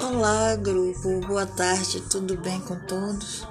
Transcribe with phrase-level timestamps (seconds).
[0.00, 1.20] Olá, grupo.
[1.26, 2.00] Boa tarde.
[2.00, 3.46] Tudo bem com todos?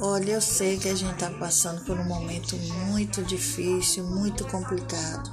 [0.00, 2.56] Olha, eu sei que a gente está passando por um momento
[2.86, 5.30] muito difícil, muito complicado.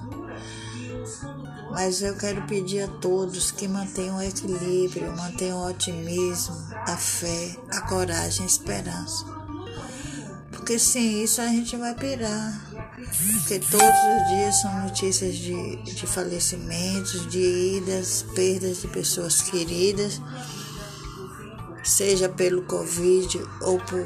[1.72, 7.56] Mas eu quero pedir a todos que mantenham o equilíbrio, mantenham o otimismo, a fé,
[7.72, 9.26] a coragem, a esperança.
[10.52, 16.08] Porque sem isso a gente vai pirar porque todos os dias são notícias de, de
[16.08, 20.22] falecimentos, de idas, perdas de pessoas queridas,
[21.84, 24.06] seja pelo Covid ou por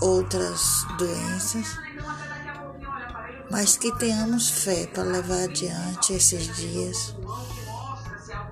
[0.00, 1.66] outras doenças,
[3.50, 7.14] mas que tenhamos fé para levar adiante esses dias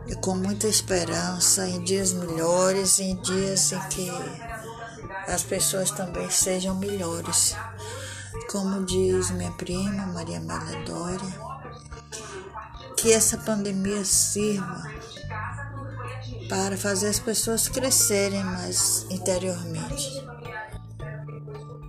[0.07, 4.11] e com muita esperança em dias melhores, em dias em que
[5.29, 7.55] as pessoas também sejam melhores.
[8.51, 11.41] Como diz minha prima Maria Amélia Dória,
[12.97, 14.91] que essa pandemia sirva
[16.49, 20.09] para fazer as pessoas crescerem mais interiormente.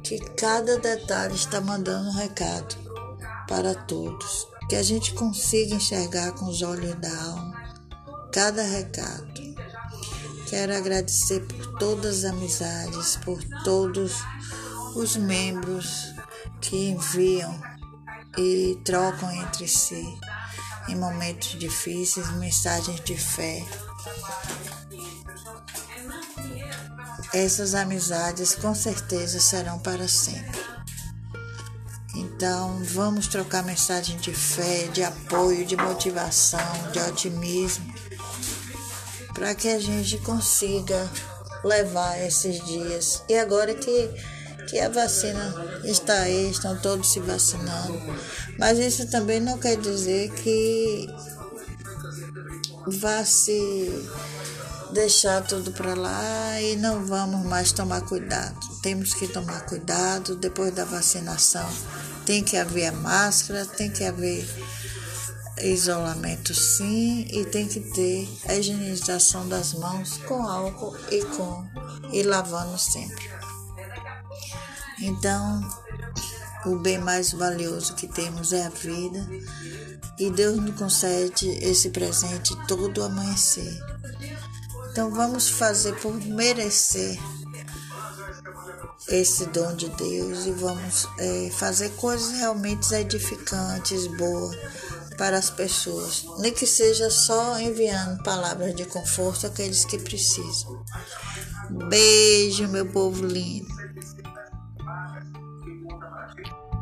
[0.04, 2.76] Que cada detalhe está mandando um recado
[3.48, 4.48] para todos.
[4.70, 7.64] Que a gente consiga enxergar com os olhos da alma
[8.32, 9.28] cada recado.
[10.50, 14.14] Quero agradecer por todas as amizades, por todos
[14.96, 16.13] os membros
[16.64, 17.62] que enviam
[18.38, 20.18] e trocam entre si
[20.88, 23.64] em momentos difíceis mensagens de fé.
[27.34, 30.64] Essas amizades com certeza serão para sempre.
[32.16, 37.94] Então, vamos trocar mensagem de fé, de apoio, de motivação, de otimismo,
[39.34, 41.10] para que a gente consiga
[41.64, 43.24] levar esses dias.
[43.28, 44.10] E agora que
[44.68, 48.00] que a vacina está aí, estão todos se vacinando.
[48.58, 51.08] Mas isso também não quer dizer que
[52.88, 53.90] vá se
[54.92, 58.58] deixar tudo para lá e não vamos mais tomar cuidado.
[58.82, 61.68] Temos que tomar cuidado depois da vacinação.
[62.26, 64.48] Tem que haver máscara, tem que haver
[65.62, 71.66] isolamento sim e tem que ter a higienização das mãos com álcool e com
[72.12, 73.43] e lavando sempre.
[75.06, 75.62] Então,
[76.66, 79.28] o bem mais valioso que temos é a vida
[80.18, 83.80] e Deus nos concede esse presente todo amanhecer.
[84.90, 87.20] Então, vamos fazer por merecer
[89.10, 94.56] esse dom de Deus e vamos é, fazer coisas realmente edificantes, boas
[95.18, 100.84] para as pessoas, nem que seja só enviando palavras de conforto àqueles que precisam.
[101.90, 103.83] Beijo, meu povo lindo.
[105.04, 106.73] Montag als, Montag als